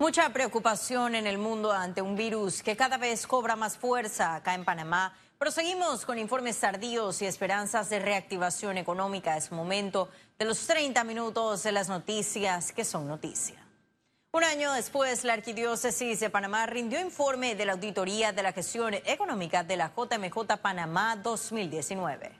Mucha 0.00 0.30
preocupación 0.30 1.14
en 1.14 1.26
el 1.26 1.36
mundo 1.36 1.70
ante 1.72 2.00
un 2.00 2.16
virus 2.16 2.62
que 2.62 2.74
cada 2.74 2.96
vez 2.96 3.26
cobra 3.26 3.54
más 3.54 3.76
fuerza 3.76 4.34
acá 4.34 4.54
en 4.54 4.64
Panamá. 4.64 5.14
Proseguimos 5.36 6.06
con 6.06 6.18
informes 6.18 6.58
tardíos 6.58 7.20
y 7.20 7.26
esperanzas 7.26 7.90
de 7.90 7.98
reactivación 7.98 8.78
económica. 8.78 9.36
Es 9.36 9.52
momento 9.52 10.08
de 10.38 10.46
los 10.46 10.66
30 10.66 11.04
minutos 11.04 11.64
de 11.64 11.72
las 11.72 11.90
noticias 11.90 12.72
que 12.72 12.86
son 12.86 13.08
noticia. 13.08 13.62
Un 14.32 14.42
año 14.42 14.72
después, 14.72 15.22
la 15.24 15.34
Arquidiócesis 15.34 16.18
de 16.18 16.30
Panamá 16.30 16.64
rindió 16.64 16.98
informe 16.98 17.54
de 17.54 17.66
la 17.66 17.72
auditoría 17.72 18.32
de 18.32 18.42
la 18.42 18.54
gestión 18.54 18.94
económica 18.94 19.64
de 19.64 19.76
la 19.76 19.92
JMJ 19.94 20.56
Panamá 20.62 21.14
2019 21.16 22.39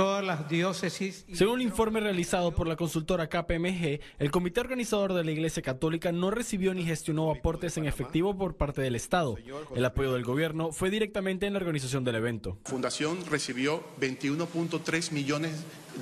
todas 0.00 0.24
las 0.24 0.48
diócesis. 0.48 1.26
Según 1.30 1.56
un 1.56 1.60
informe 1.60 2.00
realizado 2.00 2.54
por 2.54 2.66
la 2.66 2.74
consultora 2.74 3.28
KPMG, 3.28 4.00
el 4.18 4.30
comité 4.30 4.60
organizador 4.60 5.12
de 5.12 5.22
la 5.24 5.30
Iglesia 5.30 5.62
Católica 5.62 6.10
no 6.10 6.30
recibió 6.30 6.72
ni 6.72 6.86
gestionó 6.86 7.30
aportes 7.30 7.76
en 7.76 7.84
efectivo 7.84 8.34
por 8.34 8.56
parte 8.56 8.80
del 8.80 8.94
Estado. 8.94 9.36
El 9.76 9.84
apoyo 9.84 10.14
del 10.14 10.24
gobierno 10.24 10.72
fue 10.72 10.88
directamente 10.88 11.46
en 11.46 11.52
la 11.52 11.58
organización 11.58 12.02
del 12.02 12.14
evento. 12.14 12.56
Fundación 12.64 13.18
recibió 13.28 13.84
21.3 14.00 15.12
millones 15.12 15.52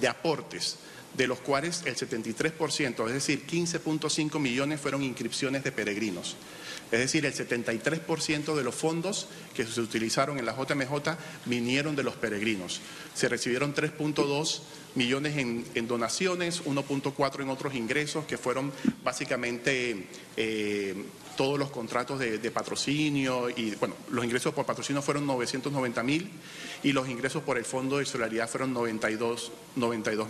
de 0.01 0.07
aportes 0.07 0.79
de 1.15 1.27
los 1.27 1.41
cuales 1.41 1.83
el 1.85 1.97
73%, 1.97 3.07
es 3.09 3.13
decir, 3.13 3.47
15.5 3.47 4.39
millones 4.39 4.81
fueron 4.81 5.03
inscripciones 5.03 5.65
de 5.65 5.73
peregrinos. 5.73 6.37
Es 6.91 6.99
decir, 7.01 7.27
el 7.27 7.35
73% 7.35 8.55
de 8.55 8.65
los 8.65 8.75
fondos 8.75 9.27
que 9.55 9.65
se 9.67 9.81
utilizaron 9.81 10.39
en 10.39 10.47
la 10.47 10.57
JMJ 10.57 11.17
vinieron 11.45 11.95
de 11.95 12.03
los 12.03 12.15
peregrinos. 12.17 12.81
Se 13.15 13.29
recibieron 13.29 13.75
3.2 13.75 14.61
millones 14.95 15.37
en, 15.37 15.89
donaciones, 15.89 16.65
1.4 16.65 17.43
en 17.43 17.49
otros 17.51 17.75
ingresos, 17.75 18.25
que 18.25 18.39
fueron 18.39 18.73
básicamente 19.05 20.07
eh, 20.37 20.95
todos 21.37 21.57
los 21.57 21.71
contratos 21.71 22.19
de, 22.19 22.51
patrocinio 22.51 23.49
y, 23.49 23.77
bueno, 23.77 23.95
los 24.11 24.25
ingresos 24.25 24.53
por 24.53 24.67
patrocinio 24.67 25.01
fueron 25.03 25.25
990 25.25 26.03
mil 26.03 26.29
y 26.83 26.93
los 26.93 27.09
ingresos 27.09 27.45
por 27.45 27.57
el 27.59 27.65
Fondo 27.65 27.99
de 27.99 28.07
Solidaridad 28.07 28.49
fueron 28.49 28.75
92 28.75 29.51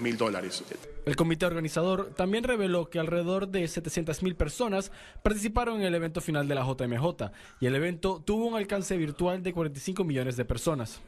mil 0.00 0.19
dólares. 0.19 0.62
El 1.06 1.17
comité 1.17 1.47
organizador 1.47 2.12
también 2.15 2.45
reveló 2.45 2.91
que 2.91 2.98
alrededor 2.98 3.48
de 3.48 3.67
700 3.67 4.22
mil 4.22 4.37
personas 4.37 4.93
participaron 5.22 5.81
en 5.81 5.87
el 5.87 5.95
evento 5.95 6.20
final 6.20 6.47
de 6.47 6.55
la 6.55 6.67
JMJ 6.67 7.31
y 7.61 7.67
el 7.67 7.75
evento 7.75 8.22
tuvo 8.22 8.45
un 8.45 8.56
alcance 8.56 8.95
virtual 8.98 9.43
de 9.43 9.55
45 9.55 10.05
millones 10.05 10.37
de 10.37 10.45
personas. 10.45 11.00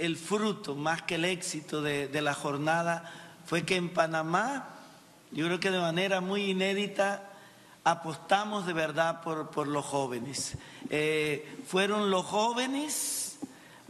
El 0.00 0.16
fruto, 0.16 0.74
más 0.74 1.02
que 1.02 1.16
el 1.16 1.26
éxito 1.26 1.82
de, 1.82 2.22
la 2.22 2.32
jornada, 2.32 3.12
fue 3.44 3.64
que 3.64 3.76
en 3.76 3.90
Panamá, 3.90 4.70
yo 5.30 5.44
creo 5.44 5.60
que 5.60 5.70
de 5.70 5.78
manera 5.78 6.22
muy 6.22 6.50
inédita, 6.50 7.30
apostamos 7.84 8.66
de 8.66 8.72
verdad 8.72 9.20
por, 9.20 9.68
los 9.68 9.84
jóvenes. 9.84 10.56
Eh, 10.88 11.46
fueron 11.66 12.10
los 12.10 12.24
jóvenes 12.24 13.38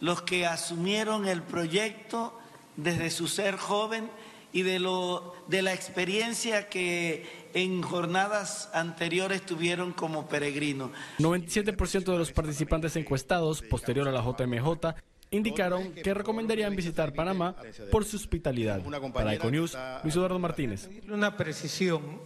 los 0.00 0.22
que 0.22 0.47
asumieron 0.47 1.28
el 1.28 1.42
proyecto 1.42 2.36
desde 2.77 3.11
su 3.11 3.28
ser 3.28 3.56
joven 3.56 4.11
y 4.52 4.62
de, 4.62 4.80
lo, 4.80 5.36
de 5.47 5.62
la 5.62 5.72
experiencia 5.72 6.69
que 6.69 7.50
en 7.55 7.83
jornadas 7.83 8.69
anteriores 8.72 9.47
tuvieron 9.47 9.92
como 9.92 10.28
peregrinos. 10.28 10.91
97% 11.19 12.05
de 12.05 12.19
los 12.19 12.33
participantes 12.33 12.97
encuestados 12.97 13.62
posterior 13.62 14.08
a 14.08 14.12
la 14.12 14.22
JMJ 14.22 14.95
indicaron 15.31 15.92
que 15.92 16.14
recomendarían 16.14 16.75
visitar 16.75 17.12
Panamá 17.12 17.56
por 17.91 18.05
su 18.05 18.17
hospitalidad. 18.17 18.83
Para 19.12 19.34
Econews, 19.34 19.77
Luis 20.03 20.17
Eduardo 20.17 20.39
Martínez. 20.39 20.89
Una 21.09 21.36
precisión, 21.36 22.20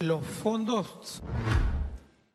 los 0.00 0.24
fondos... 0.24 1.22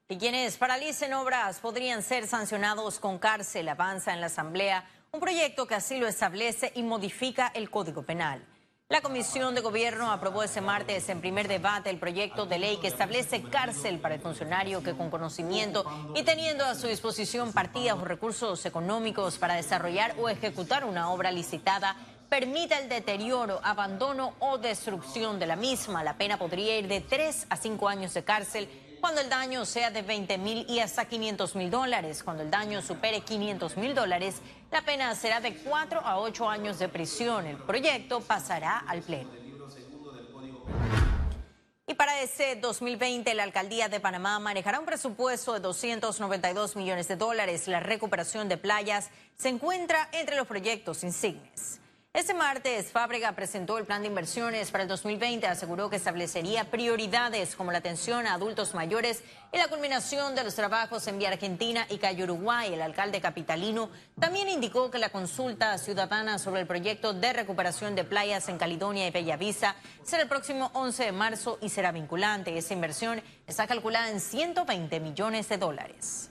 Y 0.09 0.17
quienes 0.17 0.57
paralicen 0.57 1.13
obras 1.13 1.61
podrían 1.61 2.03
ser 2.03 2.27
sancionados 2.27 2.99
con 2.99 3.17
cárcel. 3.17 3.69
Avanza 3.69 4.13
en 4.13 4.19
la 4.19 4.27
Asamblea 4.27 4.83
un 5.13 5.21
proyecto 5.21 5.65
que 5.65 5.75
así 5.75 5.97
lo 5.97 6.05
establece 6.05 6.73
y 6.75 6.83
modifica 6.83 7.49
el 7.55 7.69
Código 7.69 8.03
Penal. 8.03 8.45
La 8.91 8.99
Comisión 8.99 9.55
de 9.55 9.61
Gobierno 9.61 10.11
aprobó 10.11 10.43
ese 10.43 10.59
martes 10.59 11.07
en 11.07 11.21
primer 11.21 11.47
debate 11.47 11.89
el 11.89 11.97
proyecto 11.97 12.45
de 12.45 12.59
ley 12.59 12.75
que 12.75 12.89
establece 12.89 13.41
cárcel 13.41 13.99
para 13.99 14.15
el 14.15 14.19
funcionario 14.19 14.83
que 14.83 14.97
con 14.97 15.09
conocimiento 15.09 15.85
y 16.13 16.23
teniendo 16.23 16.65
a 16.65 16.75
su 16.75 16.87
disposición 16.87 17.53
partidas 17.53 17.97
o 17.97 18.03
recursos 18.03 18.65
económicos 18.65 19.37
para 19.37 19.55
desarrollar 19.55 20.15
o 20.19 20.27
ejecutar 20.27 20.83
una 20.83 21.09
obra 21.09 21.31
licitada 21.31 21.95
permita 22.27 22.79
el 22.79 22.89
deterioro, 22.89 23.61
abandono 23.63 24.33
o 24.39 24.57
destrucción 24.57 25.39
de 25.39 25.47
la 25.47 25.55
misma. 25.55 26.03
La 26.03 26.17
pena 26.17 26.37
podría 26.37 26.77
ir 26.77 26.89
de 26.89 26.99
tres 26.99 27.47
a 27.49 27.55
cinco 27.55 27.87
años 27.87 28.13
de 28.13 28.25
cárcel 28.25 28.67
cuando 29.01 29.19
el 29.19 29.29
daño 29.29 29.65
sea 29.65 29.89
de 29.89 30.03
20 30.03 30.37
mil 30.37 30.65
y 30.69 30.79
hasta 30.79 31.05
500 31.05 31.55
mil 31.55 31.71
dólares. 31.71 32.21
Cuando 32.23 32.43
el 32.43 32.51
daño 32.51 32.81
supere 32.81 33.21
500 33.21 33.75
mil 33.77 33.95
dólares, 33.95 34.35
la 34.71 34.83
pena 34.83 35.13
será 35.15 35.41
de 35.41 35.55
4 35.55 35.99
a 36.01 36.19
8 36.19 36.49
años 36.49 36.77
de 36.79 36.87
prisión. 36.87 37.47
El 37.47 37.57
proyecto 37.57 38.21
pasará 38.21 38.77
al 38.77 39.01
Pleno. 39.01 39.31
Y 41.87 41.93
para 41.95 42.21
ese 42.21 42.55
2020, 42.55 43.33
la 43.33 43.43
alcaldía 43.43 43.89
de 43.89 43.99
Panamá 43.99 44.39
manejará 44.39 44.79
un 44.79 44.85
presupuesto 44.85 45.53
de 45.53 45.59
292 45.59 46.75
millones 46.77 47.07
de 47.09 47.17
dólares. 47.17 47.67
La 47.67 47.81
recuperación 47.81 48.47
de 48.47 48.57
playas 48.57 49.09
se 49.35 49.49
encuentra 49.49 50.07
entre 50.13 50.37
los 50.37 50.47
proyectos 50.47 51.03
insignes. 51.03 51.81
Este 52.13 52.33
martes, 52.33 52.91
Fábrega 52.91 53.31
presentó 53.31 53.77
el 53.77 53.85
plan 53.85 54.01
de 54.01 54.09
inversiones 54.09 54.69
para 54.69 54.83
el 54.83 54.89
2020. 54.89 55.47
Aseguró 55.47 55.89
que 55.89 55.95
establecería 55.95 56.69
prioridades 56.69 57.55
como 57.55 57.71
la 57.71 57.77
atención 57.77 58.27
a 58.27 58.33
adultos 58.33 58.75
mayores 58.75 59.23
y 59.53 59.57
la 59.57 59.69
culminación 59.69 60.35
de 60.35 60.43
los 60.43 60.53
trabajos 60.53 61.07
en 61.07 61.19
Vía 61.19 61.29
Argentina 61.29 61.87
y 61.89 61.99
Calle 61.99 62.25
Uruguay. 62.25 62.73
El 62.73 62.81
alcalde 62.81 63.21
capitalino 63.21 63.89
también 64.19 64.49
indicó 64.49 64.91
que 64.91 64.97
la 64.97 65.07
consulta 65.07 65.77
ciudadana 65.77 66.37
sobre 66.37 66.59
el 66.59 66.67
proyecto 66.67 67.13
de 67.13 67.31
recuperación 67.31 67.95
de 67.95 68.03
playas 68.03 68.49
en 68.49 68.57
Caledonia 68.57 69.07
y 69.07 69.11
Bellavista 69.11 69.77
será 70.03 70.23
el 70.23 70.29
próximo 70.29 70.69
11 70.73 71.05
de 71.05 71.11
marzo 71.13 71.59
y 71.61 71.69
será 71.69 71.93
vinculante. 71.93 72.57
Esa 72.57 72.73
inversión 72.73 73.23
está 73.47 73.67
calculada 73.67 74.09
en 74.09 74.19
120 74.19 74.99
millones 74.99 75.47
de 75.47 75.57
dólares. 75.57 76.30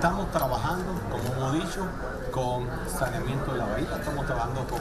Estamos 0.00 0.30
trabajando, 0.30 0.92
como 1.10 1.48
hemos 1.48 1.52
dicho, 1.54 1.84
con 2.30 2.68
saneamiento 2.88 3.50
de 3.50 3.58
la 3.58 3.66
bahía, 3.66 3.96
estamos 3.96 4.26
trabajando 4.26 4.64
con 4.68 4.80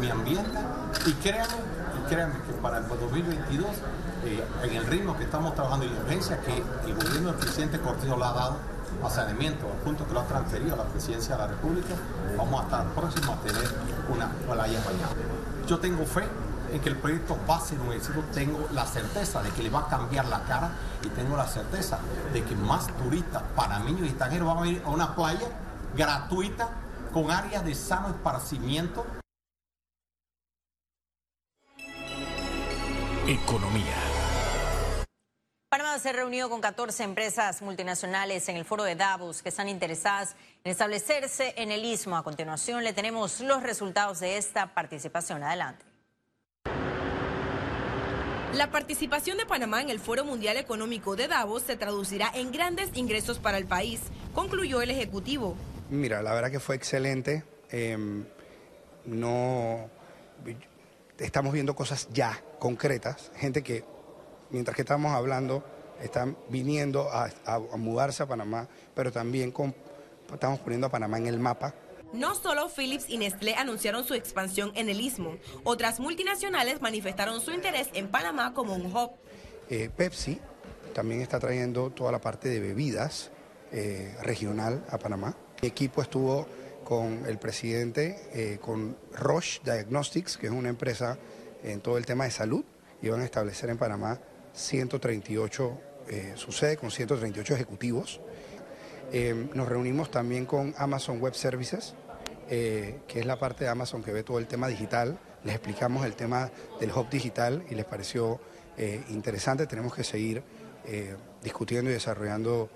mi 0.00 0.08
ambiente 0.08 0.56
y 1.04 1.12
créanme, 1.14 1.56
y 1.98 2.08
créanme 2.08 2.34
que 2.46 2.52
para 2.62 2.78
el 2.78 2.86
2022, 2.86 3.66
eh, 4.24 4.44
en 4.62 4.76
el 4.76 4.86
ritmo 4.86 5.16
que 5.16 5.24
estamos 5.24 5.56
trabajando 5.56 5.86
y 5.86 5.88
la 5.88 6.02
urgencia 6.02 6.40
que 6.42 6.62
el 6.86 6.94
gobierno 6.94 7.30
del 7.30 7.40
presidente 7.40 7.80
Cortijo 7.80 8.16
le 8.16 8.24
ha 8.24 8.32
dado 8.32 8.56
a 9.02 9.10
saneamiento, 9.10 9.66
al 9.66 9.78
punto 9.78 10.06
que 10.06 10.14
lo 10.14 10.20
ha 10.20 10.26
transferido 10.26 10.74
a 10.74 10.76
la 10.76 10.84
presidencia 10.84 11.34
de 11.34 11.42
la 11.42 11.48
República, 11.48 11.96
vamos 12.38 12.60
a 12.60 12.62
estar 12.62 12.86
próximos 12.90 13.36
a 13.36 13.40
tener 13.40 13.68
una 14.14 14.28
playa 14.46 14.80
bañada. 14.84 15.16
Yo 15.66 15.80
tengo 15.80 16.04
fe 16.04 16.22
en 16.72 16.80
que 16.80 16.88
el 16.88 16.96
proyecto 16.96 17.38
va 17.48 17.56
a 17.56 17.60
ser 17.60 17.78
un 17.80 17.92
éxito, 17.92 18.24
tengo 18.32 18.66
la 18.72 18.86
certeza 18.86 19.42
de 19.42 19.50
que 19.50 19.62
le 19.62 19.70
va 19.70 19.80
a 19.80 19.88
cambiar 19.88 20.24
la 20.26 20.42
cara 20.44 20.70
y 21.04 21.08
tengo 21.08 21.36
la 21.36 21.46
certeza 21.46 21.98
de 22.32 22.42
que 22.42 22.56
más 22.56 22.86
turistas 22.96 23.42
panameños 23.54 24.02
y 24.02 24.06
extranjeros 24.06 24.54
van 24.54 24.64
a 24.64 24.66
ir 24.66 24.82
a 24.84 24.88
una 24.88 25.14
playa 25.14 25.48
gratuita 25.94 26.70
con 27.12 27.30
áreas 27.30 27.64
de 27.64 27.74
sano 27.74 28.08
esparcimiento. 28.08 29.04
Economía. 33.26 33.94
Panamá 35.68 35.98
se 35.98 36.12
reunió 36.12 36.50
con 36.50 36.60
14 36.60 37.04
empresas 37.04 37.62
multinacionales 37.62 38.48
en 38.48 38.56
el 38.56 38.64
foro 38.64 38.84
de 38.84 38.94
Davos 38.94 39.42
que 39.42 39.50
están 39.50 39.68
interesadas 39.68 40.36
en 40.64 40.72
establecerse 40.72 41.54
en 41.56 41.70
el 41.70 41.84
istmo. 41.84 42.16
A 42.16 42.24
continuación 42.24 42.82
le 42.82 42.92
tenemos 42.92 43.40
los 43.40 43.62
resultados 43.62 44.20
de 44.20 44.36
esta 44.36 44.74
participación. 44.74 45.42
Adelante. 45.42 45.91
La 48.54 48.70
participación 48.70 49.38
de 49.38 49.46
Panamá 49.46 49.80
en 49.80 49.88
el 49.88 49.98
Foro 49.98 50.26
Mundial 50.26 50.58
Económico 50.58 51.16
de 51.16 51.26
Davos 51.26 51.62
se 51.62 51.74
traducirá 51.76 52.30
en 52.34 52.52
grandes 52.52 52.90
ingresos 52.94 53.38
para 53.38 53.56
el 53.56 53.64
país, 53.64 54.00
concluyó 54.34 54.82
el 54.82 54.90
Ejecutivo. 54.90 55.56
Mira, 55.88 56.20
la 56.20 56.34
verdad 56.34 56.50
que 56.50 56.60
fue 56.60 56.76
excelente. 56.76 57.44
Em, 57.70 58.26
no 59.06 59.88
estamos 61.18 61.54
viendo 61.54 61.74
cosas 61.74 62.08
ya 62.12 62.42
concretas, 62.58 63.32
gente 63.36 63.62
que 63.62 63.84
mientras 64.50 64.76
que 64.76 64.82
estamos 64.82 65.12
hablando 65.12 65.64
están 66.02 66.36
viniendo 66.50 67.08
a, 67.10 67.30
mudarse 67.78 68.22
a 68.22 68.26
Panamá, 68.26 68.68
pero 68.94 69.10
también 69.10 69.54
estamos 70.30 70.60
poniendo 70.60 70.88
a 70.88 70.90
Panamá 70.90 71.16
en 71.16 71.26
el 71.26 71.38
mapa 71.38 71.74
no 72.12 72.34
solo 72.34 72.68
Philips 72.68 73.06
y 73.08 73.18
Nestlé 73.18 73.54
anunciaron 73.54 74.04
su 74.04 74.14
expansión 74.14 74.72
en 74.74 74.88
el 74.88 75.00
istmo, 75.00 75.36
otras 75.64 76.00
multinacionales 76.00 76.80
manifestaron 76.80 77.40
su 77.40 77.52
interés 77.52 77.88
en 77.94 78.08
Panamá 78.08 78.54
como 78.54 78.74
un 78.74 78.86
hub. 78.86 79.12
Eh, 79.68 79.90
Pepsi 79.94 80.38
también 80.92 81.22
está 81.22 81.38
trayendo 81.38 81.90
toda 81.90 82.12
la 82.12 82.20
parte 82.20 82.48
de 82.48 82.60
bebidas 82.60 83.30
eh, 83.72 84.14
regional 84.20 84.84
a 84.90 84.98
Panamá. 84.98 85.34
Mi 85.62 85.68
equipo 85.68 86.02
estuvo 86.02 86.46
con 86.84 87.24
el 87.26 87.38
presidente, 87.38 88.18
eh, 88.34 88.58
con 88.60 88.98
Roche 89.12 89.60
Diagnostics, 89.64 90.36
que 90.36 90.48
es 90.48 90.52
una 90.52 90.68
empresa 90.68 91.18
en 91.62 91.80
todo 91.80 91.96
el 91.96 92.04
tema 92.04 92.24
de 92.24 92.30
salud, 92.30 92.64
y 93.00 93.08
van 93.08 93.22
a 93.22 93.24
establecer 93.24 93.70
en 93.70 93.78
Panamá 93.78 94.20
138 94.52 95.80
eh, 96.08 96.32
sucede 96.36 96.76
con 96.76 96.90
138 96.90 97.54
ejecutivos. 97.54 98.20
Nos 99.54 99.68
reunimos 99.68 100.10
también 100.10 100.46
con 100.46 100.74
Amazon 100.78 101.20
Web 101.20 101.34
Services, 101.34 101.94
que 102.52 103.20
es 103.20 103.24
la 103.24 103.38
parte 103.38 103.64
de 103.64 103.70
Amazon 103.70 104.02
que 104.02 104.12
ve 104.12 104.22
todo 104.22 104.38
el 104.38 104.46
tema 104.46 104.68
digital. 104.68 105.18
Les 105.44 105.54
explicamos 105.54 106.04
el 106.04 106.14
tema 106.14 106.50
del 106.78 106.90
hub 106.90 107.08
digital 107.08 107.64
y 107.70 107.74
les 107.74 107.86
pareció 107.86 108.40
interesante. 109.08 109.66
Tenemos 109.66 109.94
que 109.94 110.04
seguir 110.04 110.42
discutiendo 111.42 111.90
y 111.90 111.94
desarrollando 111.94 112.68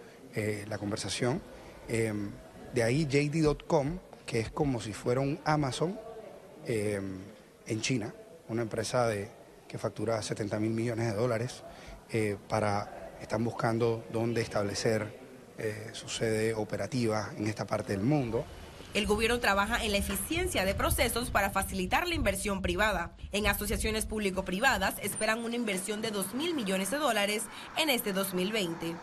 la 0.67 0.79
conversación. 0.79 1.43
de 1.87 2.83
ahí 2.83 3.07
JD.com, 3.07 3.99
que 4.25 4.41
es 4.41 4.51
como 4.51 4.81
si 4.81 4.95
fuera 4.95 5.21
un 5.21 5.39
Amazon 5.45 6.01
en 6.67 7.81
China, 7.83 8.15
una 8.49 8.63
empresa 8.63 9.07
de, 9.07 9.29
que 9.67 9.79
factura 9.79 10.23
70 10.23 10.59
mil 10.61 10.71
millones 10.71 11.07
de 11.07 11.15
dólares, 11.15 11.63
eh, 12.13 12.37
para, 12.49 13.11
están 13.21 13.45
buscando 13.45 14.05
dónde 14.13 14.41
establecer 14.41 15.19
eh, 15.59 15.91
su 15.93 16.09
sede 16.09 16.55
operativa 16.55 17.33
en 17.37 17.47
esta 17.47 17.67
parte 17.67 17.93
del 17.93 18.03
mundo. 18.03 18.45
El 18.95 19.07
gobierno 19.07 19.41
trabaja 19.41 19.85
en 19.85 19.93
la 19.93 19.99
eficiencia 19.99 20.65
de 20.65 20.75
procesos 20.75 21.31
para 21.31 21.51
facilitar 21.51 22.09
la 22.09 22.15
inversión 22.15 22.63
privada. 22.63 23.13
En 23.33 23.47
asociaciones 23.47 24.07
público-privadas 24.07 24.95
esperan 25.03 25.45
una 25.45 25.57
inversión 25.57 26.03
de 26.03 26.11
2 26.11 26.35
mil 26.35 26.55
millones 26.55 26.91
de 26.91 26.99
dólares 26.99 27.45
en 27.77 27.91
este 27.91 28.13
2020. 28.13 28.97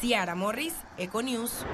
Ciara 0.00 0.34
Morris, 0.34 0.74
Econews. 0.98 1.64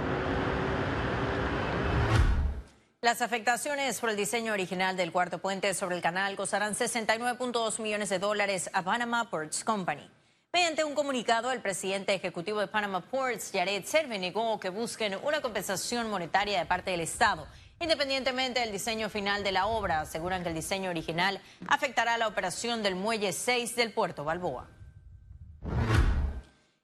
Las 3.00 3.20
afectaciones 3.20 4.00
por 4.00 4.08
el 4.08 4.16
diseño 4.16 4.54
original 4.54 4.96
del 4.96 5.12
cuarto 5.12 5.38
puente 5.38 5.74
sobre 5.74 5.96
el 5.96 6.00
canal 6.00 6.36
costarán 6.36 6.74
69.2 6.74 7.82
millones 7.82 8.08
de 8.08 8.18
dólares 8.18 8.70
a 8.72 8.82
Panama 8.82 9.28
Ports 9.28 9.62
Company. 9.62 10.13
Mediante 10.54 10.84
un 10.84 10.94
comunicado, 10.94 11.50
el 11.50 11.60
presidente 11.60 12.14
ejecutivo 12.14 12.60
de 12.60 12.68
Panama 12.68 13.00
Ports, 13.00 13.50
Jared 13.52 13.84
Serve, 13.84 14.20
negó 14.20 14.60
que 14.60 14.68
busquen 14.68 15.18
una 15.24 15.40
compensación 15.40 16.08
monetaria 16.08 16.60
de 16.60 16.64
parte 16.64 16.92
del 16.92 17.00
Estado. 17.00 17.48
Independientemente 17.80 18.60
del 18.60 18.70
diseño 18.70 19.10
final 19.10 19.42
de 19.42 19.50
la 19.50 19.66
obra, 19.66 20.02
aseguran 20.02 20.44
que 20.44 20.50
el 20.50 20.54
diseño 20.54 20.90
original 20.90 21.40
afectará 21.66 22.16
la 22.18 22.28
operación 22.28 22.84
del 22.84 22.94
muelle 22.94 23.32
6 23.32 23.74
del 23.74 23.92
puerto 23.92 24.22
Balboa. 24.22 24.68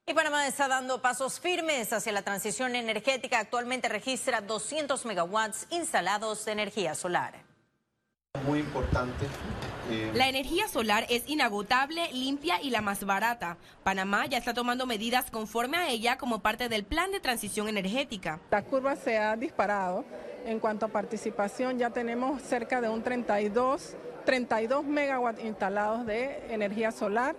Y 0.05 0.13
Panamá 0.13 0.47
está 0.47 0.67
dando 0.67 1.01
pasos 1.01 1.39
firmes 1.39 1.93
hacia 1.93 2.11
la 2.11 2.23
transición 2.23 2.75
energética. 2.75 3.39
Actualmente 3.39 3.87
registra 3.87 4.41
200 4.41 5.05
megawatts 5.05 5.67
instalados 5.69 6.43
de 6.43 6.51
energía 6.51 6.93
solar. 6.93 7.35
Muy 8.45 8.59
importante. 8.59 9.27
Eh, 9.89 10.11
la 10.13 10.29
energía 10.29 10.67
solar 10.67 11.05
es 11.09 11.27
inagotable, 11.27 12.11
limpia 12.13 12.61
y 12.61 12.69
la 12.69 12.81
más 12.81 13.03
barata. 13.05 13.57
Panamá 13.83 14.25
ya 14.25 14.37
está 14.37 14.53
tomando 14.53 14.85
medidas 14.85 15.31
conforme 15.31 15.77
a 15.77 15.89
ella 15.89 16.17
como 16.17 16.39
parte 16.39 16.69
del 16.69 16.83
plan 16.83 17.11
de 17.11 17.19
transición 17.19 17.67
energética. 17.67 18.39
La 18.51 18.63
curva 18.63 18.95
se 18.95 19.17
ha 19.17 19.35
disparado. 19.35 20.05
En 20.45 20.59
cuanto 20.59 20.87
a 20.87 20.89
participación, 20.89 21.77
ya 21.77 21.91
tenemos 21.91 22.41
cerca 22.41 22.81
de 22.81 22.89
un 22.89 23.03
32, 23.03 23.95
32 24.25 24.85
megawatts 24.85 25.43
instalados 25.43 26.05
de 26.05 26.51
energía 26.53 26.91
solar 26.91 27.35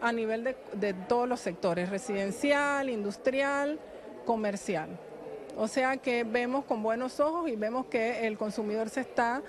a 0.00 0.12
nivel 0.12 0.56
de, 0.72 0.94
todos 1.08 1.28
los 1.28 1.40
sectores, 1.40 1.90
residencial, 1.90 2.88
industrial, 2.88 3.78
comercial. 4.24 4.98
O 5.56 5.68
sea 5.68 5.96
que 5.96 6.24
vemos 6.24 6.64
con 6.64 6.82
buenos 6.82 7.18
ojos 7.18 7.48
y 7.48 7.56
vemos 7.56 7.86
que 7.86 8.26
el 8.26 8.36
consumidor 8.36 8.90
se 8.90 9.00
está 9.00 9.42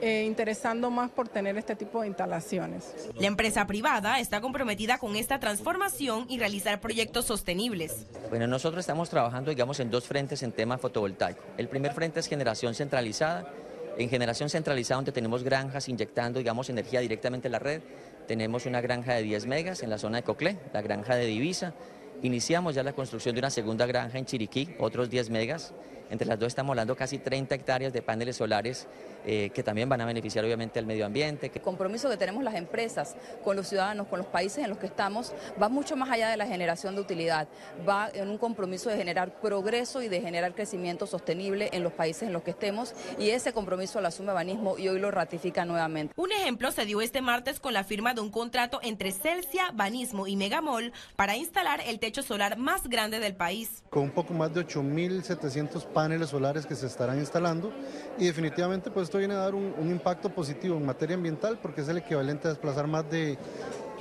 eh, 0.00 0.24
interesando 0.24 0.90
más 0.90 1.10
por 1.10 1.28
tener 1.28 1.56
este 1.56 1.76
tipo 1.76 2.00
de 2.00 2.08
instalaciones. 2.08 2.94
La 3.16 3.26
empresa 3.26 3.66
privada 3.66 4.20
está 4.20 4.40
comprometida 4.40 4.98
con 4.98 5.16
esta 5.16 5.40
transformación 5.40 6.26
y 6.28 6.38
realizar 6.38 6.80
proyectos 6.80 7.24
sostenibles. 7.26 8.06
Bueno, 8.30 8.46
nosotros 8.46 8.80
estamos 8.80 9.10
trabajando, 9.10 9.50
digamos, 9.50 9.80
en 9.80 9.90
dos 9.90 10.04
frentes 10.04 10.42
en 10.42 10.52
tema 10.52 10.78
fotovoltaico. 10.78 11.42
El 11.56 11.68
primer 11.68 11.92
frente 11.92 12.20
es 12.20 12.26
generación 12.26 12.74
centralizada. 12.74 13.50
En 13.96 14.08
generación 14.08 14.50
centralizada, 14.50 14.96
donde 14.96 15.12
tenemos 15.12 15.44
granjas 15.44 15.88
inyectando, 15.88 16.40
digamos, 16.40 16.68
energía 16.68 16.98
directamente 16.98 17.46
en 17.46 17.52
la 17.52 17.60
red. 17.60 17.80
Tenemos 18.26 18.66
una 18.66 18.80
granja 18.80 19.14
de 19.14 19.22
10 19.22 19.46
megas 19.46 19.84
en 19.84 19.90
la 19.90 19.98
zona 19.98 20.16
de 20.16 20.24
Coclé, 20.24 20.58
la 20.72 20.82
granja 20.82 21.14
de 21.14 21.26
Divisa. 21.26 21.74
Iniciamos 22.24 22.74
ya 22.74 22.82
la 22.82 22.94
construcción 22.94 23.34
de 23.34 23.40
una 23.40 23.50
segunda 23.50 23.84
granja 23.84 24.16
en 24.16 24.24
Chiriquí, 24.24 24.74
otros 24.78 25.10
10 25.10 25.28
megas. 25.28 25.74
Entre 26.08 26.26
las 26.26 26.38
dos 26.38 26.48
estamos 26.48 26.70
hablando 26.70 26.96
casi 26.96 27.18
30 27.18 27.54
hectáreas 27.54 27.92
de 27.92 28.00
paneles 28.00 28.36
solares 28.36 28.86
eh, 29.26 29.50
que 29.54 29.62
también 29.62 29.88
van 29.88 30.02
a 30.02 30.04
beneficiar 30.04 30.44
obviamente 30.44 30.78
al 30.78 30.84
medio 30.84 31.06
ambiente. 31.06 31.50
El 31.54 31.62
compromiso 31.62 32.10
que 32.10 32.18
tenemos 32.18 32.44
las 32.44 32.56
empresas 32.56 33.16
con 33.42 33.56
los 33.56 33.66
ciudadanos, 33.68 34.06
con 34.08 34.18
los 34.18 34.26
países 34.26 34.62
en 34.62 34.68
los 34.68 34.78
que 34.78 34.84
estamos, 34.86 35.32
va 35.60 35.70
mucho 35.70 35.96
más 35.96 36.10
allá 36.10 36.28
de 36.28 36.36
la 36.36 36.46
generación 36.46 36.94
de 36.94 37.00
utilidad, 37.00 37.48
va 37.88 38.10
en 38.12 38.28
un 38.28 38.36
compromiso 38.36 38.90
de 38.90 38.98
generar 38.98 39.40
progreso 39.40 40.02
y 40.02 40.08
de 40.08 40.20
generar 40.20 40.54
crecimiento 40.54 41.06
sostenible 41.06 41.70
en 41.72 41.82
los 41.82 41.92
países 41.94 42.24
en 42.24 42.34
los 42.34 42.42
que 42.42 42.50
estemos 42.50 42.92
y 43.18 43.30
ese 43.30 43.54
compromiso 43.54 44.00
lo 44.02 44.08
asume 44.08 44.34
Banismo 44.34 44.76
y 44.76 44.88
hoy 44.88 44.98
lo 44.98 45.10
ratifica 45.10 45.64
nuevamente. 45.64 46.12
Un 46.16 46.32
ejemplo 46.32 46.70
se 46.70 46.84
dio 46.84 47.00
este 47.00 47.22
martes 47.22 47.60
con 47.60 47.72
la 47.72 47.82
firma 47.82 48.12
de 48.12 48.20
un 48.20 48.30
contrato 48.30 48.78
entre 48.82 49.10
Celsia, 49.10 49.70
Banismo 49.72 50.26
y 50.26 50.36
Megamol 50.36 50.92
para 51.16 51.34
instalar 51.34 51.80
el 51.86 51.98
techo 51.98 52.13
solar 52.22 52.58
más 52.58 52.88
grande 52.88 53.20
del 53.20 53.34
país. 53.34 53.82
Con 53.90 54.04
un 54.04 54.10
poco 54.10 54.34
más 54.34 54.52
de 54.54 54.66
8.700 54.66 55.84
paneles 55.86 56.30
solares 56.30 56.66
que 56.66 56.74
se 56.74 56.86
estarán 56.86 57.18
instalando 57.18 57.72
y 58.18 58.26
definitivamente 58.26 58.90
pues 58.90 59.04
esto 59.04 59.18
viene 59.18 59.34
a 59.34 59.38
dar 59.38 59.54
un, 59.54 59.74
impacto 59.90 60.30
positivo 60.30 60.76
en 60.76 60.86
materia 60.86 61.14
ambiental 61.14 61.58
porque 61.60 61.82
es 61.82 61.88
el 61.88 61.98
equivalente 61.98 62.48
a 62.48 62.50
desplazar 62.50 62.86
más 62.86 63.08
de 63.10 63.38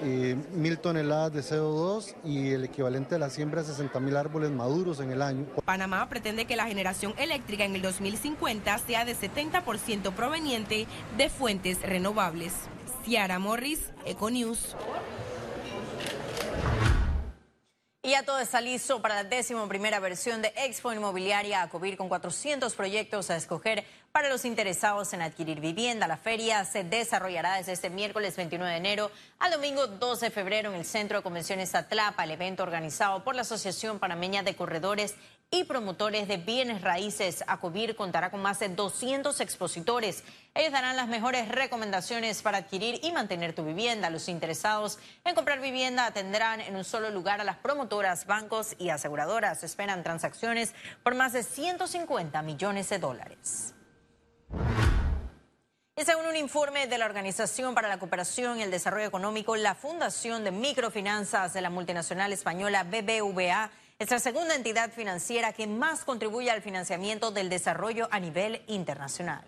eh, 0.02 0.36
mil 0.52 0.80
toneladas 0.80 1.34
de 1.34 1.42
CO2 1.42 2.16
y 2.24 2.50
el 2.50 2.64
equivalente 2.64 3.16
a 3.16 3.20
la 3.20 3.30
siembra 3.30 3.62
de 3.62 3.68
60 3.68 4.00
mil 4.00 4.18
árboles 4.18 4.52
maduros 4.52 5.00
en 5.00 5.12
el 5.12 5.22
año. 5.22 5.46
Panamá 5.66 6.08
pretende 6.10 6.46
que 6.46 6.56
la 6.56 6.66
generación 6.66 7.14
eléctrica 7.18 7.64
en 7.64 7.76
el 7.76 7.82
2050 7.82 8.78
sea 8.80 9.06
de 9.06 9.16
70% 9.16 10.14
proveniente 10.14 10.88
de 11.18 11.30
fuentes 11.30 11.82
renovables. 11.82 12.54
Ciara 13.06 13.38
Morris, 13.40 13.92
Econews. 14.06 14.76
Todo 18.22 18.40
está 18.40 18.62
listo 18.62 19.02
para 19.02 19.16
la 19.16 19.24
décimo 19.24 19.68
primera 19.68 20.00
versión 20.00 20.44
de 20.44 20.54
Expo 20.56 20.94
Inmobiliaria 20.94 21.64
a 21.64 21.70
cubrir 21.70 21.98
con 21.98 22.08
400 22.08 22.74
proyectos 22.76 23.32
a 23.32 23.36
escoger 23.36 23.84
para 24.12 24.30
los 24.30 24.46
interesados 24.46 25.12
en 25.14 25.24
adquirir 25.24 25.60
vivienda. 25.60 26.08
La 26.08 26.16
feria 26.16 26.64
se 26.64 26.84
desarrollará 26.84 27.56
desde 27.56 27.72
este 27.72 27.90
miércoles 27.90 28.38
29 28.38 28.72
de 28.72 28.78
enero 28.78 29.12
al 29.40 29.52
domingo 29.52 29.88
2 29.88 30.20
de 30.20 30.30
febrero 30.30 30.70
en 30.70 30.76
el 30.76 30.86
Centro 30.86 31.18
de 31.18 31.24
Convenciones 31.24 31.74
Atlapa, 31.74 32.24
el 32.24 32.32
evento 32.32 32.62
organizado 32.62 33.24
por 33.24 33.36
la 33.36 33.42
Asociación 33.42 33.98
Panameña 33.98 34.44
de 34.44 34.56
Corredores 34.56 35.16
y 35.54 35.66
promotores 35.66 36.28
de 36.28 36.38
bienes 36.38 36.82
raíces. 36.82 37.44
ACOBIR 37.46 37.96
contará 37.96 38.32
con 38.32 38.42
más 38.42 38.58
de 38.58 38.70
200 38.70 39.40
expositores. 39.40 40.24
Ellos 40.56 40.72
darán 40.72 40.96
las 40.96 41.08
mejores 41.08 41.48
recomendaciones 41.48 42.42
para 42.42 42.58
adquirir 42.58 43.00
y 43.04 43.12
mantener 43.12 43.54
tu 43.54 43.64
vivienda. 43.64 44.10
Los 44.10 44.30
interesados 44.30 44.98
en 45.24 45.36
comprar 45.36 45.62
vivienda 45.62 46.08
atenderán 46.08 46.60
en 46.60 46.76
un 46.76 46.84
solo 46.84 47.12
lugar 47.12 47.40
a 47.40 47.44
las 47.44 47.58
promotoras, 47.58 48.26
bancos 48.26 48.76
y 48.80 48.90
aseguradoras. 48.90 49.64
esperan 49.64 50.02
transacciones 50.02 50.74
por 51.04 51.14
más 51.14 51.34
de 51.34 51.44
150 51.44 52.42
millones 52.42 52.90
de 52.90 52.98
dólares. 52.98 53.76
Según 55.96 56.26
un 56.26 56.36
informe 56.36 56.88
de 56.88 56.98
la 56.98 57.06
Organización 57.06 57.76
para 57.76 57.88
la 57.88 58.00
Cooperación 58.00 58.58
y 58.58 58.64
el 58.64 58.72
Desarrollo 58.72 59.06
Económico, 59.06 59.56
la 59.56 59.76
Fundación 59.76 60.44
de 60.44 60.50
Microfinanzas 60.50 61.54
de 61.54 61.62
la 61.62 61.70
multinacional 61.70 62.34
española 62.34 62.84
BBVA 62.84 63.70
es 64.00 64.12
la 64.12 64.20
segunda 64.20 64.56
entidad 64.56 64.92
financiera 64.92 65.54
que 65.54 65.68
más 65.68 66.04
contribuye 66.04 66.52
al 66.52 66.62
financiamiento 66.62 67.32
del 67.32 67.50
desarrollo 67.50 68.08
a 68.12 68.20
nivel 68.20 68.62
internacional. 68.68 69.44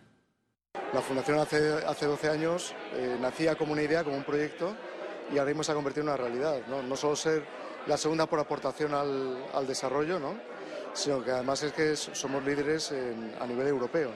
La 0.94 1.02
fundación 1.02 1.40
hace, 1.40 1.74
hace 1.86 2.06
12 2.06 2.30
años 2.30 2.74
eh, 2.94 3.18
nacía 3.20 3.56
como 3.56 3.74
una 3.74 3.82
idea, 3.82 4.04
como 4.04 4.16
un 4.16 4.24
proyecto, 4.24 4.75
y 5.32 5.38
ahora 5.38 5.50
mismo 5.50 5.64
se 5.64 5.72
ha 5.72 5.75
convertido 5.75 6.04
en 6.04 6.10
una 6.10 6.18
realidad. 6.18 6.62
No, 6.68 6.96
solo 6.96 7.16
ser 7.16 7.46
la 7.88 7.98
segunda 7.98 8.28
por 8.28 8.40
aportación 8.40 8.94
al, 8.94 9.68
desarrollo, 9.68 10.20
sino 10.94 11.24
que 11.24 11.32
además 11.32 11.64
es 11.64 11.74
que 11.74 11.96
somos 11.96 12.44
líderes 12.44 12.94
a 13.40 13.46
nivel 13.46 13.68
europeo 13.68 14.12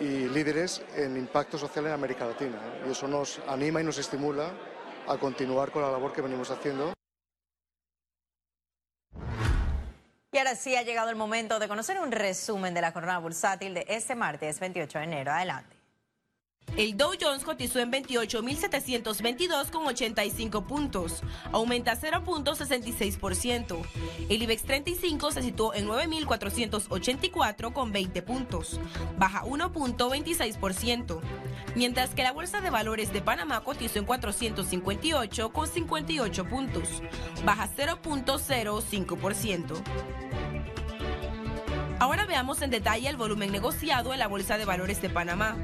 y 0.00 0.28
líderes 0.28 0.82
en 0.96 1.16
impacto 1.16 1.58
social 1.58 1.86
en 1.86 1.92
América 1.92 2.26
Latina. 2.26 2.60
Y 2.86 2.90
eso 2.90 3.08
nos 3.08 3.40
anima 3.48 3.80
y 3.80 3.84
nos 3.84 3.98
estimula 3.98 4.50
a 5.06 5.16
continuar 5.16 5.70
con 5.70 5.82
la 5.82 5.90
labor 5.90 6.12
que 6.12 6.22
venimos 6.22 6.50
haciendo. 6.50 6.97
Y 10.30 10.36
ahora 10.36 10.54
sí 10.56 10.76
ha 10.76 10.82
llegado 10.82 11.08
el 11.08 11.16
momento 11.16 11.58
de 11.58 11.68
conocer 11.68 11.98
un 11.98 12.12
resumen 12.12 12.74
de 12.74 12.82
la 12.82 12.92
jornada 12.92 13.18
bursátil 13.18 13.72
de 13.72 13.86
este 13.88 14.14
martes 14.14 14.60
28 14.60 14.98
de 14.98 15.04
enero. 15.04 15.32
Adelante. 15.32 15.77
El 16.76 16.96
Dow 16.96 17.12
Jones 17.20 17.42
cotizó 17.44 17.80
en 17.80 17.90
28.722,85 17.90 20.64
puntos, 20.66 21.24
aumenta 21.50 21.96
0.66%. 21.96 23.82
El 24.28 24.42
IBEX 24.42 24.62
35 24.62 25.32
se 25.32 25.42
situó 25.42 25.74
en 25.74 25.88
9.484,20 25.88 28.22
puntos, 28.22 28.78
baja 29.18 29.42
1.26%, 29.44 31.20
mientras 31.74 32.10
que 32.10 32.22
la 32.22 32.30
Bolsa 32.32 32.60
de 32.60 32.70
Valores 32.70 33.12
de 33.12 33.22
Panamá 33.22 33.64
cotizó 33.64 33.98
en 33.98 34.06
458,58 34.06 36.48
puntos, 36.48 37.02
baja 37.44 37.68
0.05%. 37.76 39.82
Ahora 42.00 42.26
veamos 42.26 42.62
en 42.62 42.70
detalle 42.70 43.08
el 43.08 43.16
volumen 43.16 43.50
negociado 43.50 44.12
en 44.12 44.20
la 44.20 44.28
Bolsa 44.28 44.56
de 44.56 44.64
Valores 44.64 45.02
de 45.02 45.10
Panamá. 45.10 45.56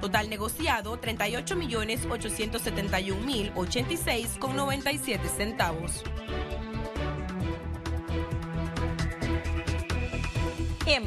Total 0.00 0.28
negociado 0.28 0.96
38 0.98 1.56
millones 1.56 2.06
871 2.10 3.24
mil 3.24 3.52
86 3.54 4.38
con 4.38 4.56
97 4.56 5.28
centavos. 5.28 6.02